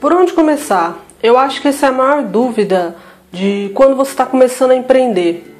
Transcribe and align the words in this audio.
Por 0.00 0.14
onde 0.14 0.32
começar? 0.32 0.96
Eu 1.22 1.36
acho 1.36 1.60
que 1.60 1.68
essa 1.68 1.84
é 1.84 1.88
a 1.90 1.92
maior 1.92 2.22
dúvida 2.22 2.96
de 3.30 3.70
quando 3.74 3.94
você 3.94 4.12
está 4.12 4.24
começando 4.24 4.70
a 4.70 4.74
empreender. 4.74 5.54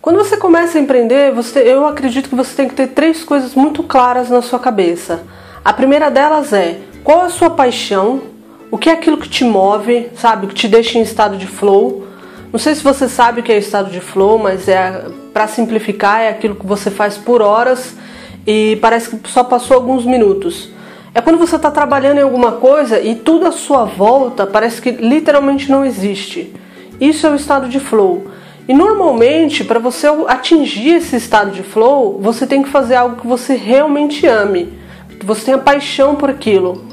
Quando 0.00 0.16
você 0.16 0.38
começa 0.38 0.78
a 0.78 0.80
empreender, 0.80 1.30
você, 1.30 1.58
eu 1.58 1.86
acredito 1.86 2.30
que 2.30 2.34
você 2.34 2.56
tem 2.56 2.66
que 2.66 2.74
ter 2.74 2.86
três 2.86 3.22
coisas 3.22 3.54
muito 3.54 3.82
claras 3.82 4.30
na 4.30 4.40
sua 4.40 4.58
cabeça. 4.58 5.24
A 5.62 5.74
primeira 5.74 6.10
delas 6.10 6.54
é 6.54 6.78
qual 7.04 7.24
é 7.24 7.26
a 7.26 7.28
sua 7.28 7.50
paixão, 7.50 8.22
o 8.70 8.78
que 8.78 8.88
é 8.88 8.94
aquilo 8.94 9.18
que 9.18 9.28
te 9.28 9.44
move, 9.44 10.08
sabe, 10.16 10.46
que 10.46 10.54
te 10.54 10.66
deixa 10.66 10.98
em 10.98 11.02
estado 11.02 11.36
de 11.36 11.46
flow. 11.46 12.06
Não 12.50 12.58
sei 12.58 12.74
se 12.74 12.82
você 12.82 13.10
sabe 13.10 13.40
o 13.40 13.42
que 13.42 13.52
é 13.52 13.58
estado 13.58 13.90
de 13.90 14.00
flow, 14.00 14.38
mas 14.38 14.68
é 14.68 15.04
para 15.34 15.46
simplificar, 15.46 16.22
é 16.22 16.30
aquilo 16.30 16.54
que 16.54 16.66
você 16.66 16.90
faz 16.90 17.18
por 17.18 17.42
horas 17.42 17.94
e 18.46 18.78
parece 18.80 19.14
que 19.14 19.28
só 19.28 19.44
passou 19.44 19.76
alguns 19.76 20.06
minutos. 20.06 20.70
É 21.12 21.20
quando 21.20 21.38
você 21.38 21.56
está 21.56 21.70
trabalhando 21.70 22.18
em 22.18 22.22
alguma 22.22 22.52
coisa 22.52 23.00
e 23.00 23.16
tudo 23.16 23.46
à 23.46 23.52
sua 23.52 23.84
volta 23.84 24.46
parece 24.46 24.80
que 24.80 24.90
literalmente 24.92 25.70
não 25.70 25.84
existe. 25.84 26.54
Isso 27.00 27.26
é 27.26 27.30
o 27.30 27.34
estado 27.34 27.68
de 27.68 27.80
flow. 27.80 28.28
E 28.68 28.72
normalmente, 28.72 29.64
para 29.64 29.80
você 29.80 30.06
atingir 30.28 30.96
esse 30.96 31.16
estado 31.16 31.50
de 31.50 31.62
flow, 31.62 32.20
você 32.20 32.46
tem 32.46 32.62
que 32.62 32.68
fazer 32.68 32.94
algo 32.94 33.20
que 33.20 33.26
você 33.26 33.56
realmente 33.56 34.26
ame, 34.26 34.72
que 35.18 35.26
você 35.26 35.46
tenha 35.46 35.58
paixão 35.58 36.14
por 36.14 36.30
aquilo. 36.30 36.84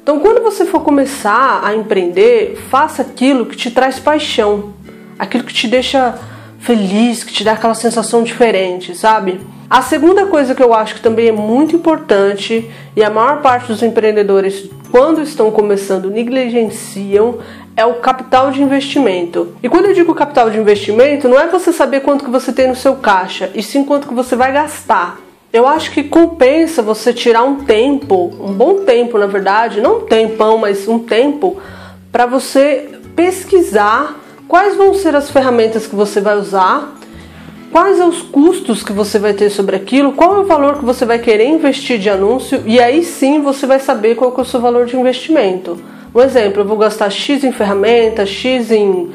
Então, 0.00 0.20
quando 0.20 0.40
você 0.42 0.64
for 0.64 0.80
começar 0.80 1.60
a 1.64 1.74
empreender, 1.74 2.56
faça 2.70 3.02
aquilo 3.02 3.46
que 3.46 3.56
te 3.56 3.70
traz 3.70 3.98
paixão, 3.98 4.72
aquilo 5.18 5.42
que 5.42 5.52
te 5.52 5.66
deixa 5.66 6.16
feliz, 6.60 7.24
que 7.24 7.32
te 7.32 7.42
dá 7.42 7.52
aquela 7.52 7.74
sensação 7.74 8.22
diferente, 8.22 8.94
sabe? 8.94 9.40
A 9.70 9.82
segunda 9.82 10.24
coisa 10.24 10.54
que 10.54 10.62
eu 10.62 10.72
acho 10.72 10.94
que 10.94 11.02
também 11.02 11.28
é 11.28 11.32
muito 11.32 11.76
importante 11.76 12.70
e 12.96 13.04
a 13.04 13.10
maior 13.10 13.42
parte 13.42 13.66
dos 13.68 13.82
empreendedores, 13.82 14.66
quando 14.90 15.20
estão 15.20 15.50
começando, 15.50 16.10
negligenciam 16.10 17.38
é 17.76 17.84
o 17.84 17.96
capital 17.96 18.50
de 18.50 18.62
investimento. 18.62 19.54
E 19.62 19.68
quando 19.68 19.84
eu 19.84 19.94
digo 19.94 20.14
capital 20.14 20.48
de 20.48 20.58
investimento, 20.58 21.28
não 21.28 21.38
é 21.38 21.48
você 21.48 21.70
saber 21.70 22.00
quanto 22.00 22.24
que 22.24 22.30
você 22.30 22.50
tem 22.50 22.66
no 22.66 22.74
seu 22.74 22.96
caixa, 22.96 23.50
e 23.54 23.62
sim 23.62 23.84
quanto 23.84 24.08
que 24.08 24.14
você 24.14 24.34
vai 24.34 24.52
gastar. 24.52 25.20
Eu 25.52 25.66
acho 25.66 25.90
que 25.90 26.02
compensa 26.02 26.80
você 26.80 27.12
tirar 27.12 27.42
um 27.42 27.56
tempo, 27.56 28.32
um 28.40 28.54
bom 28.54 28.84
tempo 28.84 29.18
na 29.18 29.26
verdade, 29.26 29.82
não 29.82 29.98
um 29.98 30.00
tempão, 30.06 30.56
mas 30.56 30.88
um 30.88 30.98
tempo 30.98 31.58
para 32.10 32.24
você 32.24 32.88
pesquisar 33.14 34.16
quais 34.48 34.74
vão 34.76 34.94
ser 34.94 35.14
as 35.14 35.30
ferramentas 35.30 35.86
que 35.86 35.94
você 35.94 36.22
vai 36.22 36.38
usar, 36.38 36.97
quais 37.72 37.96
são 37.96 38.08
os 38.08 38.22
custos 38.22 38.82
que 38.82 38.92
você 38.92 39.18
vai 39.18 39.32
ter 39.32 39.50
sobre 39.50 39.76
aquilo, 39.76 40.12
qual 40.12 40.36
é 40.36 40.38
o 40.40 40.44
valor 40.44 40.78
que 40.78 40.84
você 40.84 41.04
vai 41.04 41.18
querer 41.18 41.46
investir 41.46 41.98
de 41.98 42.10
anúncio 42.10 42.62
e 42.66 42.80
aí 42.80 43.04
sim 43.04 43.40
você 43.40 43.66
vai 43.66 43.78
saber 43.78 44.14
qual 44.14 44.34
é 44.36 44.40
o 44.40 44.44
seu 44.44 44.60
valor 44.60 44.86
de 44.86 44.96
investimento. 44.96 45.78
Um 46.14 46.20
exemplo, 46.20 46.62
eu 46.62 46.66
vou 46.66 46.76
gastar 46.76 47.10
X 47.10 47.44
em 47.44 47.52
ferramenta, 47.52 48.24
X 48.24 48.70
em, 48.70 49.10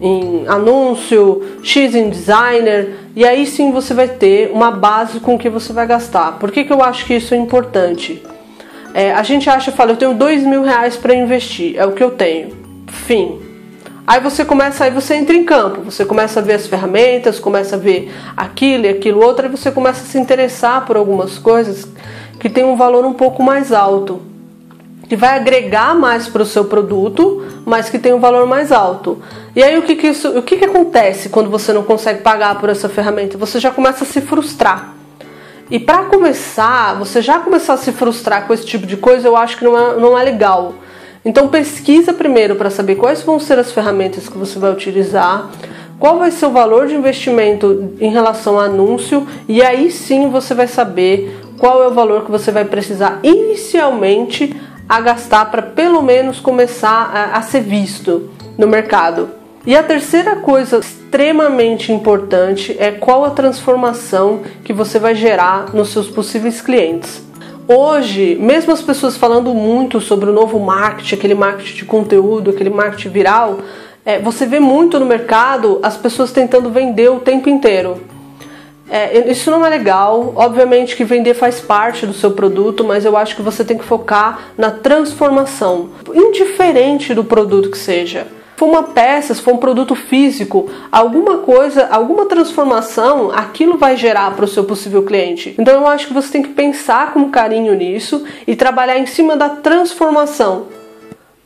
em 0.00 0.44
anúncio, 0.46 1.42
X 1.62 1.94
em 1.94 2.08
designer, 2.08 2.94
e 3.14 3.24
aí 3.24 3.46
sim 3.46 3.72
você 3.72 3.92
vai 3.92 4.08
ter 4.08 4.50
uma 4.52 4.70
base 4.70 5.20
com 5.20 5.38
que 5.38 5.48
você 5.48 5.72
vai 5.72 5.86
gastar. 5.86 6.38
Por 6.38 6.50
que, 6.50 6.64
que 6.64 6.72
eu 6.72 6.82
acho 6.82 7.04
que 7.04 7.14
isso 7.14 7.34
é 7.34 7.36
importante? 7.36 8.22
É, 8.94 9.12
a 9.12 9.22
gente 9.22 9.50
acha, 9.50 9.72
fala, 9.72 9.90
eu 9.90 9.96
tenho 9.96 10.14
dois 10.14 10.42
mil 10.42 10.62
reais 10.62 10.96
para 10.96 11.14
investir, 11.14 11.76
é 11.76 11.84
o 11.84 11.92
que 11.92 12.02
eu 12.02 12.12
tenho. 12.12 12.50
Fim. 12.86 13.45
Aí 14.06 14.20
você 14.20 14.44
começa, 14.44 14.84
aí 14.84 14.90
você 14.90 15.14
entra 15.14 15.34
em 15.34 15.44
campo, 15.44 15.80
você 15.82 16.04
começa 16.04 16.38
a 16.38 16.42
ver 16.42 16.54
as 16.54 16.66
ferramentas, 16.66 17.40
começa 17.40 17.76
a 17.76 17.78
ver 17.78 18.14
aquilo 18.36 18.86
e 18.86 18.88
aquilo 18.88 19.24
outro, 19.24 19.46
e 19.46 19.48
você 19.48 19.70
começa 19.72 20.02
a 20.02 20.06
se 20.06 20.18
interessar 20.18 20.86
por 20.86 20.96
algumas 20.96 21.38
coisas 21.38 21.88
que 22.38 22.48
tem 22.48 22.64
um 22.64 22.76
valor 22.76 23.04
um 23.04 23.14
pouco 23.14 23.42
mais 23.42 23.72
alto 23.72 24.22
que 25.08 25.16
vai 25.16 25.36
agregar 25.36 25.94
mais 25.94 26.28
para 26.28 26.42
o 26.42 26.46
seu 26.46 26.64
produto, 26.64 27.44
mas 27.64 27.88
que 27.88 27.98
tem 27.98 28.12
um 28.12 28.20
valor 28.20 28.46
mais 28.46 28.72
alto. 28.72 29.22
E 29.54 29.62
aí 29.62 29.78
o 29.78 29.82
que, 29.82 29.94
que 29.94 30.08
isso, 30.08 30.36
o 30.36 30.42
que, 30.42 30.56
que 30.56 30.64
acontece 30.64 31.28
quando 31.28 31.48
você 31.48 31.72
não 31.72 31.82
consegue 31.82 32.22
pagar 32.22 32.58
por 32.58 32.68
essa 32.68 32.88
ferramenta? 32.88 33.38
Você 33.38 33.60
já 33.60 33.70
começa 33.70 34.04
a 34.04 34.06
se 34.06 34.20
frustrar. 34.20 34.94
E 35.70 35.78
para 35.78 36.04
começar, 36.04 36.94
você 36.94 37.20
já 37.20 37.38
começar 37.38 37.74
a 37.74 37.76
se 37.76 37.92
frustrar 37.92 38.46
com 38.46 38.54
esse 38.54 38.64
tipo 38.64 38.86
de 38.86 38.96
coisa, 38.96 39.26
eu 39.26 39.36
acho 39.36 39.56
que 39.56 39.64
não 39.64 39.76
é, 39.76 39.96
não 39.96 40.18
é 40.18 40.22
legal. 40.22 40.74
Então 41.26 41.48
pesquisa 41.48 42.12
primeiro 42.12 42.54
para 42.54 42.70
saber 42.70 42.94
quais 42.94 43.20
vão 43.20 43.40
ser 43.40 43.58
as 43.58 43.72
ferramentas 43.72 44.28
que 44.28 44.38
você 44.38 44.60
vai 44.60 44.70
utilizar, 44.70 45.50
qual 45.98 46.20
vai 46.20 46.30
ser 46.30 46.46
o 46.46 46.50
valor 46.50 46.86
de 46.86 46.94
investimento 46.94 47.94
em 48.00 48.12
relação 48.12 48.54
ao 48.54 48.60
anúncio, 48.60 49.26
e 49.48 49.60
aí 49.60 49.90
sim 49.90 50.30
você 50.30 50.54
vai 50.54 50.68
saber 50.68 51.36
qual 51.58 51.82
é 51.82 51.88
o 51.88 51.92
valor 51.92 52.24
que 52.24 52.30
você 52.30 52.52
vai 52.52 52.64
precisar 52.64 53.18
inicialmente 53.24 54.54
a 54.88 55.00
gastar 55.00 55.46
para 55.46 55.62
pelo 55.62 56.00
menos 56.00 56.38
começar 56.38 57.10
a, 57.12 57.36
a 57.36 57.42
ser 57.42 57.62
visto 57.62 58.30
no 58.56 58.68
mercado. 58.68 59.28
E 59.66 59.74
a 59.74 59.82
terceira 59.82 60.36
coisa 60.36 60.78
extremamente 60.78 61.92
importante 61.92 62.76
é 62.78 62.92
qual 62.92 63.24
a 63.24 63.30
transformação 63.30 64.42
que 64.62 64.72
você 64.72 65.00
vai 65.00 65.16
gerar 65.16 65.74
nos 65.74 65.88
seus 65.88 66.06
possíveis 66.06 66.60
clientes. 66.60 67.25
Hoje, 67.68 68.36
mesmo 68.36 68.72
as 68.72 68.80
pessoas 68.80 69.16
falando 69.16 69.52
muito 69.52 70.00
sobre 70.00 70.30
o 70.30 70.32
novo 70.32 70.60
marketing, 70.60 71.16
aquele 71.16 71.34
marketing 71.34 71.74
de 71.74 71.84
conteúdo, 71.84 72.50
aquele 72.50 72.70
marketing 72.70 73.08
viral, 73.08 73.58
é, 74.04 74.20
você 74.20 74.46
vê 74.46 74.60
muito 74.60 75.00
no 75.00 75.06
mercado 75.06 75.80
as 75.82 75.96
pessoas 75.96 76.30
tentando 76.30 76.70
vender 76.70 77.10
o 77.10 77.18
tempo 77.18 77.48
inteiro. 77.48 78.00
É, 78.88 79.32
isso 79.32 79.50
não 79.50 79.66
é 79.66 79.68
legal. 79.68 80.32
Obviamente 80.36 80.94
que 80.94 81.02
vender 81.02 81.34
faz 81.34 81.60
parte 81.60 82.06
do 82.06 82.12
seu 82.12 82.30
produto, 82.30 82.84
mas 82.84 83.04
eu 83.04 83.16
acho 83.16 83.34
que 83.34 83.42
você 83.42 83.64
tem 83.64 83.76
que 83.76 83.84
focar 83.84 84.52
na 84.56 84.70
transformação, 84.70 85.90
indiferente 86.14 87.12
do 87.14 87.24
produto 87.24 87.68
que 87.68 87.78
seja. 87.78 88.28
For 88.56 88.66
uma 88.66 88.84
peça, 88.84 89.34
se 89.34 89.42
for 89.42 89.54
um 89.54 89.58
produto 89.58 89.94
físico, 89.94 90.70
alguma 90.90 91.38
coisa, 91.38 91.88
alguma 91.90 92.24
transformação, 92.24 93.30
aquilo 93.30 93.76
vai 93.76 93.96
gerar 93.96 94.34
para 94.34 94.46
o 94.46 94.48
seu 94.48 94.64
possível 94.64 95.02
cliente. 95.02 95.54
Então 95.58 95.74
eu 95.74 95.86
acho 95.86 96.08
que 96.08 96.14
você 96.14 96.32
tem 96.32 96.42
que 96.42 96.54
pensar 96.54 97.12
com 97.12 97.30
carinho 97.30 97.74
nisso 97.74 98.24
e 98.46 98.56
trabalhar 98.56 98.98
em 98.98 99.06
cima 99.06 99.36
da 99.36 99.50
transformação 99.50 100.66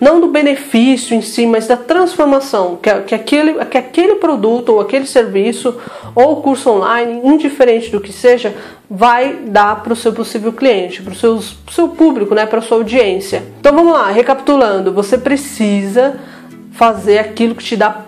não 0.01 0.19
do 0.19 0.29
benefício 0.29 1.15
em 1.15 1.21
si, 1.21 1.47
mas 1.47 1.67
da 1.67 1.77
transformação 1.77 2.79
que, 2.83 2.91
que, 3.01 3.15
aquele, 3.15 3.63
que 3.67 3.77
aquele 3.77 4.15
produto 4.15 4.71
ou 4.71 4.81
aquele 4.81 5.07
serviço 5.07 5.77
ou 6.15 6.41
curso 6.41 6.71
online, 6.71 7.21
indiferente 7.23 7.91
do 7.91 8.01
que 8.01 8.13
seja, 8.13 8.55
vai 8.89 9.35
dar 9.35 9.83
para 9.83 9.93
o 9.93 9.97
seu 9.97 10.13
possível 10.13 10.53
cliente, 10.55 11.03
para 11.03 11.13
o 11.13 11.17
seu, 11.17 11.39
seu 11.71 11.89
público, 11.89 12.35
né, 12.35 12.47
para 12.47 12.63
sua 12.63 12.79
audiência. 12.79 13.45
Então 13.61 13.75
vamos 13.75 13.93
lá, 13.93 14.11
recapitulando, 14.11 14.91
você 14.91 15.19
precisa 15.19 16.19
fazer 16.73 17.19
aquilo 17.19 17.55
que 17.55 17.65
te 17.65 17.77
dá 17.77 18.05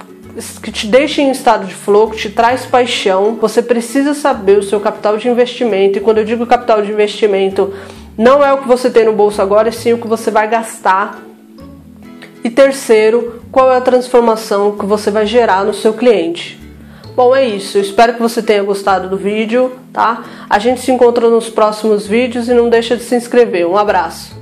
que 0.62 0.72
te 0.72 0.86
deixa 0.86 1.20
em 1.20 1.30
estado 1.30 1.66
de 1.66 1.74
flow, 1.74 2.08
que 2.08 2.16
te 2.16 2.30
traz 2.30 2.64
paixão. 2.64 3.36
Você 3.40 3.60
precisa 3.60 4.14
saber 4.14 4.58
o 4.58 4.62
seu 4.62 4.80
capital 4.80 5.18
de 5.18 5.28
investimento. 5.28 5.98
E 5.98 6.00
quando 6.00 6.18
eu 6.18 6.24
digo 6.24 6.46
capital 6.46 6.80
de 6.80 6.90
investimento, 6.90 7.74
não 8.16 8.42
é 8.42 8.52
o 8.52 8.58
que 8.58 8.68
você 8.68 8.90
tem 8.90 9.04
no 9.04 9.12
bolso 9.12 9.42
agora, 9.42 9.68
é 9.68 9.72
sim 9.72 9.92
o 9.92 9.98
que 9.98 10.06
você 10.06 10.30
vai 10.30 10.48
gastar 10.48 11.22
e 12.44 12.50
terceiro, 12.50 13.40
qual 13.52 13.70
é 13.72 13.76
a 13.76 13.80
transformação 13.80 14.76
que 14.76 14.84
você 14.84 15.10
vai 15.10 15.26
gerar 15.26 15.64
no 15.64 15.72
seu 15.72 15.92
cliente. 15.92 16.60
Bom, 17.14 17.36
é 17.36 17.46
isso. 17.46 17.78
Eu 17.78 17.82
espero 17.82 18.14
que 18.14 18.22
você 18.22 18.42
tenha 18.42 18.62
gostado 18.62 19.08
do 19.08 19.16
vídeo, 19.16 19.72
tá? 19.92 20.24
A 20.48 20.58
gente 20.58 20.80
se 20.80 20.90
encontra 20.90 21.28
nos 21.28 21.48
próximos 21.50 22.06
vídeos 22.06 22.48
e 22.48 22.54
não 22.54 22.68
deixa 22.68 22.96
de 22.96 23.02
se 23.02 23.14
inscrever. 23.14 23.66
Um 23.66 23.76
abraço. 23.76 24.41